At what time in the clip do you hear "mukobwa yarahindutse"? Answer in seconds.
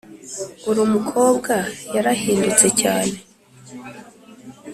0.93-2.67